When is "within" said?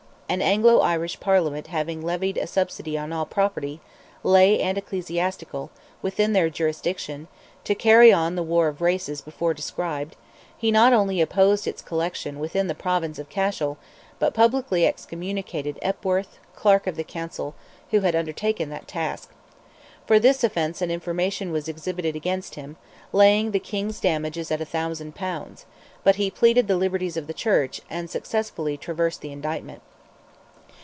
6.01-6.31, 12.39-12.67